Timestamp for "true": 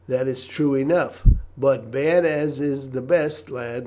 0.47-0.73